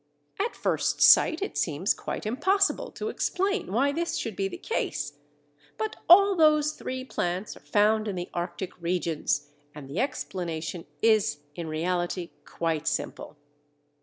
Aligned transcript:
At 0.39 0.55
first 0.55 0.99
sight 0.99 1.43
it 1.43 1.59
seems 1.59 1.93
quite 1.93 2.25
impossible 2.25 2.89
to 2.93 3.09
explain 3.09 3.71
why 3.71 3.91
this 3.91 4.17
should 4.17 4.35
be 4.35 4.47
the 4.47 4.57
case. 4.57 5.13
But 5.77 5.95
all 6.09 6.35
those 6.35 6.71
three 6.71 7.05
plants 7.05 7.55
are 7.55 7.59
found 7.59 8.07
in 8.07 8.15
the 8.15 8.31
Arctic 8.33 8.71
regions, 8.81 9.51
and 9.75 9.87
the 9.87 9.99
explanation 9.99 10.87
is 11.03 11.41
in 11.53 11.67
reality 11.67 12.31
quite 12.45 12.87
simple. 12.87 13.37